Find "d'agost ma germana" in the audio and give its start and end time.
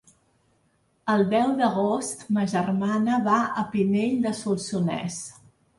1.61-3.23